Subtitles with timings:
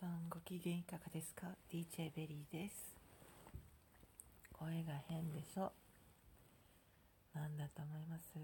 [0.00, 2.96] さんご機嫌いかがですか？DJ ベリーです。
[4.52, 5.70] 声が変でしょ？
[7.32, 8.34] 何だと思います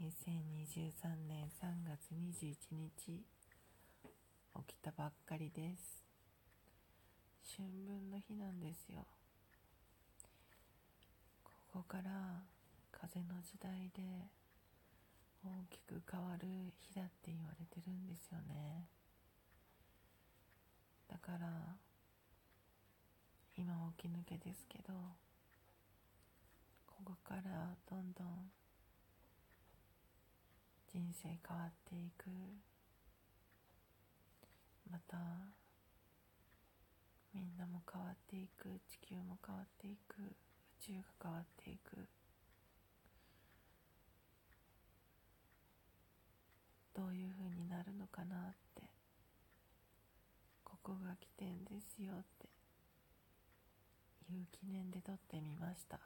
[0.00, 3.24] ？2023年3月21日
[4.66, 6.02] 起きたばっかりです。
[7.56, 9.04] 春分の日なんですよ。
[11.44, 12.42] ここから
[12.90, 14.02] 風の時代で
[15.44, 16.46] 大きく変わる
[16.80, 19.01] 日だって言われてるんですよね。
[21.12, 21.76] だから
[23.54, 24.94] 今起き抜けですけど
[26.86, 28.50] ここからどんどん
[30.90, 32.28] 人生変わっていく。
[34.90, 35.16] また
[37.34, 38.80] みんなも変わっていく。
[38.88, 40.20] 地球も変わっていく。
[40.20, 40.34] 宇
[40.80, 42.08] 宙が変わっていく。
[46.94, 49.01] どういうふうになるのかなって。
[50.82, 52.48] ここが起点ですよって
[54.32, 56.00] いう記念で撮ってみました。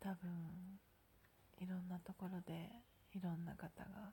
[0.00, 0.28] 多分
[1.60, 2.68] いろんなところで
[3.14, 4.12] いろんな方が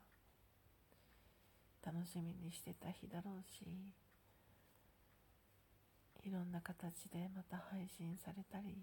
[1.84, 3.66] 楽しみにしてた日だろうし
[6.24, 8.78] いろんな形でまた配信されたり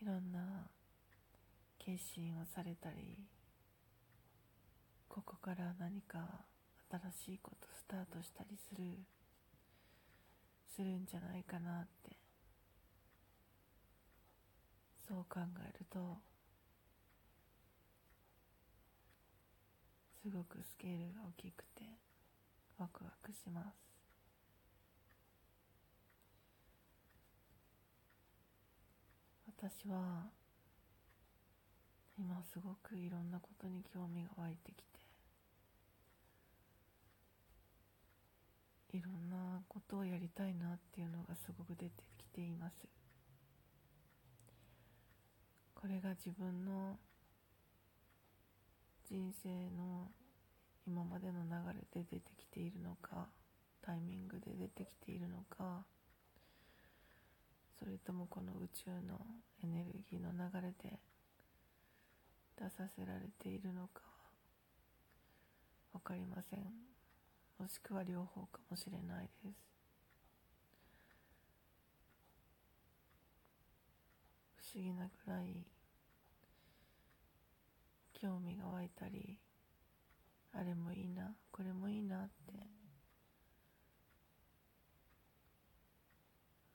[0.00, 0.68] いろんな
[1.78, 3.18] 決心をされたり
[5.14, 6.46] ここから何か
[6.90, 8.82] 新しいことスタートしたりする
[10.74, 12.16] するんじゃないかなって
[15.06, 16.16] そう考えると
[20.22, 21.82] すごくスケールが大きくて
[22.78, 23.92] ワクワクします。
[29.46, 30.30] 私は
[32.18, 34.91] 今すごくいろんなことに興味が湧いてきて
[38.92, 42.74] いろんなことをやりたいなっていうのがすごく出てきています。
[45.74, 46.96] これが自分の
[49.08, 50.10] 人生の
[50.86, 51.50] 今までの流
[51.94, 53.26] れで出てきているのか
[53.82, 55.84] タイミングで出てきているのか
[57.78, 59.20] それともこの宇宙の
[59.62, 60.98] エネルギーの流れで
[62.56, 64.02] 出させられているのか
[65.92, 66.91] は分かりません。
[67.62, 69.56] もしくは両方かもしれないです。
[74.56, 75.64] 不思議なくらい
[78.14, 79.38] 興味が湧いたり
[80.52, 82.52] あれもいいなこれもいいなって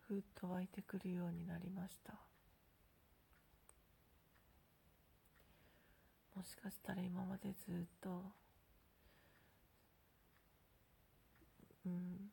[0.08, 2.14] ふっと湧いてくるようになりました。
[6.34, 8.47] もしかしたら今までずっと
[11.88, 12.32] うん。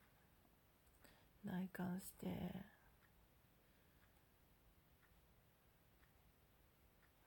[1.44, 2.74] 内観して。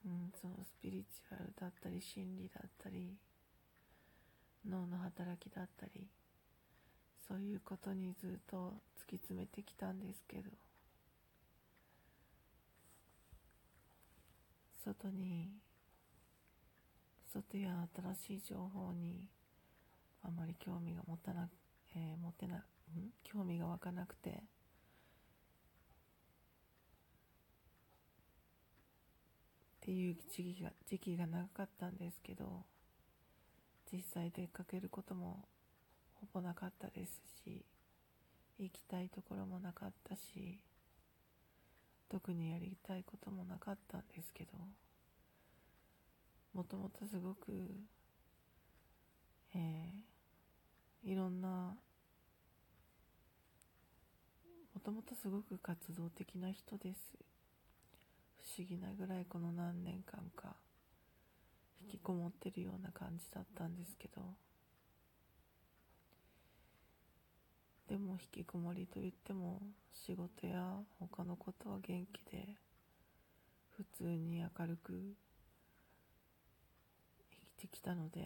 [0.04, 3.14] うんそのスピリチュアルだったり心理だったり
[4.66, 6.08] 脳の働きだったり
[7.26, 10.50] そういうことにずっと突き詰めてきたんですけど
[14.82, 15.50] 外に
[17.30, 19.28] 外や新しい情報に
[20.24, 21.57] あまり興味が持たな、えー、持て、
[23.38, 24.32] 興味が湧かなくて、っ
[29.80, 32.64] ていう時期が、時期が長かったんですけど、
[33.92, 35.44] 実際出かけることも
[36.14, 37.64] ほぼなかったですし、
[38.58, 40.58] 行きたいところもなかったし、
[42.08, 44.50] 特にやりたいこともなかったんですけど、
[46.54, 47.52] もともとすごく、
[49.54, 51.76] えー、いろんな、
[54.78, 57.00] もともとすごく活動的な人です。
[58.38, 60.54] 不思議なぐらいこの何年間か、
[61.82, 64.22] 引きこもってるような感じだったんですけど、
[67.88, 69.60] でも引きこもりといっても
[69.92, 70.62] 仕事や
[71.00, 72.46] 他のことは元気で
[73.76, 74.92] 普通に明るく
[77.32, 78.20] 生きてきたので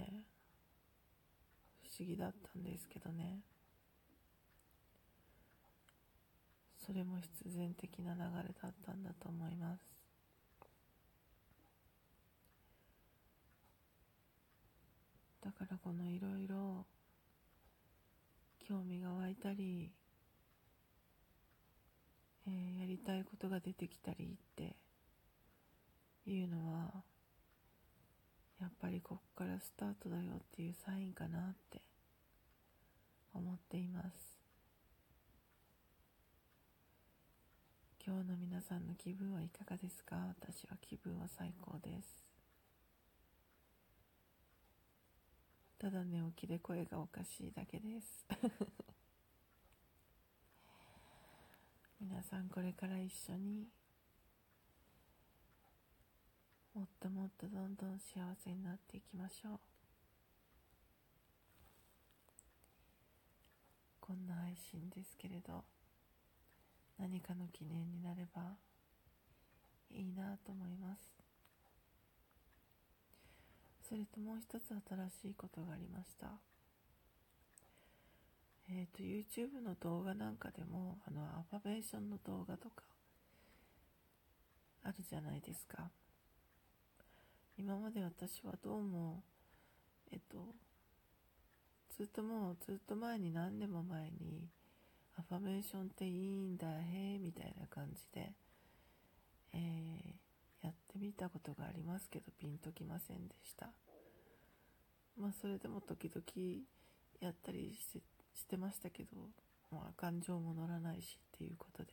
[1.82, 3.40] 不思議だったんですけどね
[6.84, 9.93] それも必然的な流れだったんだと思います。
[15.44, 16.87] だからこのいろいろ
[18.61, 19.93] 興味が湧いたり、
[22.46, 24.76] えー、やりたいことが出てきたりって
[26.26, 27.02] いうのは
[28.61, 31.82] やっぱりここからスタートだよっていうサインかなって
[33.34, 34.31] 思っています。
[38.04, 40.16] 今日の皆さんの気分はいかがですか？
[40.40, 42.32] 私は気分は最高です。
[45.78, 48.26] ただ寝起きで声がおかしいだけです。
[52.00, 53.69] 皆さんこれから一緒に
[56.75, 59.60] もっともっとどんどん幸せになっていきましょう。
[64.00, 65.64] こんな配信ですけれど。
[67.02, 68.43] 何かの記念になれば
[69.90, 71.02] いいなと思います。
[73.88, 76.28] それともう一つ新しいことがありました。
[78.69, 82.84] えっ、ー、と YouTube の動画なんかでもあのアファベーションの動画とか
[84.84, 85.90] あるじゃないですか。
[87.58, 89.25] 今まで私はどうも
[90.12, 90.55] えっと
[91.96, 94.48] ずっともうずっと前に何年も前に
[95.22, 98.32] アファメーションっていいんだへえみたいな感じで、
[99.54, 103.70] えー、やってみたことがありますけどピンときませんでした。
[105.16, 106.62] まあそれでも時々
[107.20, 108.00] やったりして
[108.34, 109.10] してましたけど、
[109.70, 111.92] まあ、感情も乗らないしっていうことで。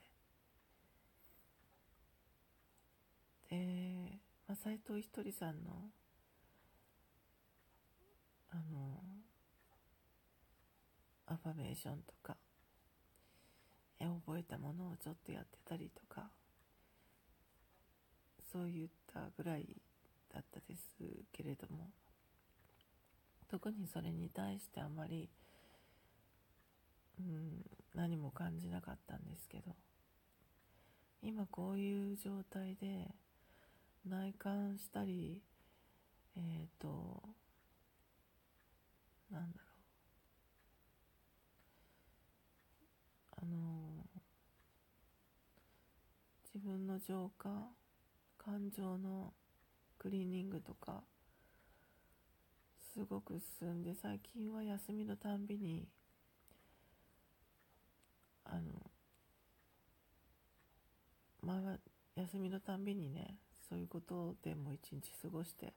[3.49, 5.89] でまあ、斉藤ひとりさんの
[8.51, 9.03] あの
[11.27, 12.35] アファメーションとか
[14.25, 16.29] 覚えたものをちょっとやってたりとか
[18.51, 19.67] そういったぐらい
[20.33, 20.95] だったです
[21.31, 21.89] けれども
[23.49, 25.29] 特にそれに対してあまり、
[27.19, 27.63] うん、
[27.95, 29.75] 何も感じなかったんですけど
[31.21, 33.07] 今こういう状態で
[34.07, 35.41] 内観したり
[36.35, 37.21] えっ、ー、と
[39.31, 39.69] なんだろう。
[43.41, 43.88] あの
[46.53, 47.49] 自分の浄化
[48.37, 49.33] 感情の
[49.99, 51.03] クリーニングとか
[52.93, 55.87] すごく進んで最近は休みのたんびに
[58.45, 58.61] あの
[61.43, 61.77] 前は
[62.15, 63.35] 休みのたんびにね
[63.69, 65.73] そういうことでもう一日過ごして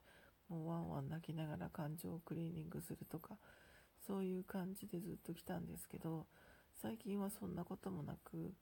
[0.48, 3.36] もうワンワン泣きながら感情をクリーニングするとか
[4.06, 6.26] そういう感じでずっと来たんですけど
[6.80, 8.52] 最近はそんなこともなく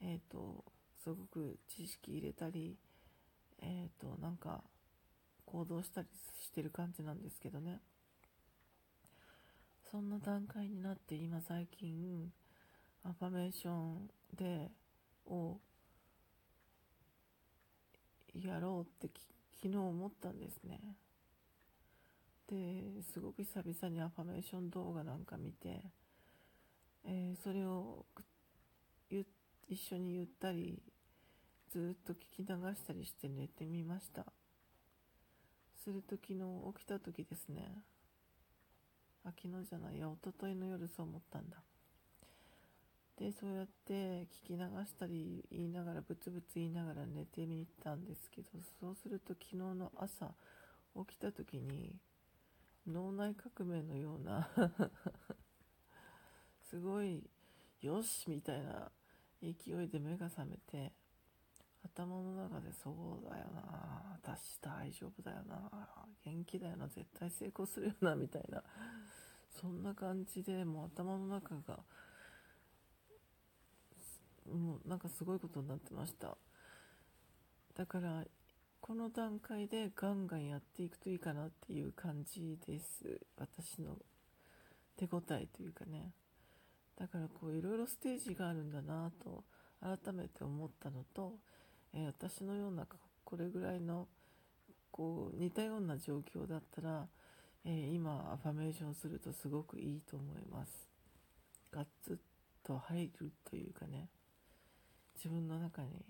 [0.00, 0.64] えっ、ー、と
[1.02, 2.76] すごく知識入れたり
[3.62, 4.62] えっ、ー、となんか
[5.46, 6.06] 行動したり
[6.42, 7.80] してる感じなんですけどね。
[9.90, 12.30] そんな段階になって今最近
[13.02, 14.70] アファメーションで
[15.26, 15.58] を
[18.34, 19.12] やろうって
[19.60, 20.78] 昨日思ったんですね。
[22.48, 25.82] ですごく久々にアファメーション動画なんか見て、
[27.04, 28.04] えー、それを
[29.70, 30.82] 一緒に言ったり
[31.70, 34.26] ずっと聞き流したりして寝てみました。
[35.76, 36.40] すると昨日
[36.76, 37.84] 起きた時ですね。
[39.24, 41.58] あ昨日じゃないや一昨日の夜そう思ったんだ。
[43.16, 48.48] でそうやって聞き流したり言いながらブツブツ言いながら寝てみたんですけど
[48.80, 50.32] そうすると昨日の朝
[50.96, 51.94] 起きた時に
[52.88, 54.48] 脳内革命のような
[56.68, 57.22] すごい
[57.82, 58.90] よしみたいな
[59.42, 60.92] 勢いで目が覚めて
[61.84, 65.70] 頭の中でそうだよな私大丈夫だよな
[66.24, 68.62] 元気だよな絶対成功するよなみたいな
[69.60, 71.78] そんな感じでもう頭の中が
[74.46, 76.36] もうなんかすごいことになってました。
[77.76, 78.24] だから
[78.80, 83.20] この段階でガンガンやっていくといいかなっていう感じです。
[83.36, 83.96] 私の
[84.96, 86.12] 手応えというかね。
[87.00, 89.42] だからこういろいろステージがあるんだなと
[89.80, 91.32] 改めて思ったのと、
[91.94, 92.86] えー、私のような
[93.24, 94.06] これぐらいの
[94.90, 97.06] こう似たような状況だったら、
[97.64, 100.88] えー、今アファメーションするとすごくいいと思います。
[101.72, 102.18] ガッツ
[102.62, 104.08] と入るというかね。
[105.14, 106.04] 自分の中に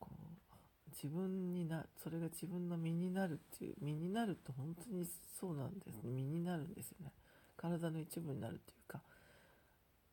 [0.00, 5.06] こう自分になそれが自分の身になるっていう身になると本当に
[5.38, 6.00] そうなんです。
[6.02, 7.12] 身になるんですよね。
[7.58, 9.02] 体の一部になるというか。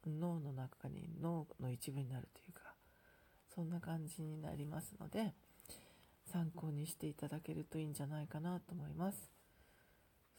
[0.09, 2.61] 脳の中に脳の一部になるというか
[3.53, 5.33] そんな感じになりますので
[6.31, 9.29] 参考にしていただけるといいんじゃないかなと思います。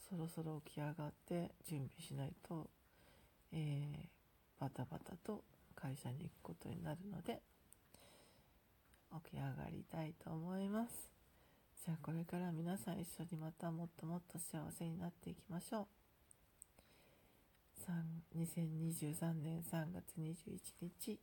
[0.09, 2.69] そろそろ起き上がって準備しないと、
[3.53, 5.43] えー、バタバタと
[5.75, 7.41] 会社に行くことになるので
[9.25, 11.11] 起き上がりたいと思います。
[11.85, 16.04] じゃあこれから皆さん一緒にまたもっともっと幸せになっていきましょう。
[17.93, 21.19] 2023年3月21日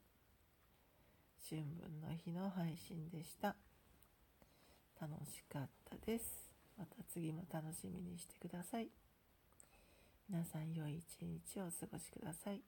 [1.50, 3.56] 春分の日の配信でした。
[5.02, 6.52] 楽しかったです。
[6.78, 8.90] また次も楽しみにしてください。
[10.30, 12.62] 皆さん良い一日をお過ごしください。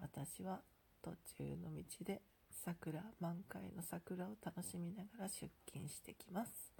[0.00, 0.60] 私は
[1.02, 2.22] 途中の道で
[2.64, 6.72] 桜満開の桜を楽しみながら出勤してきます。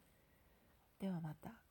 [0.99, 1.68] ではまた。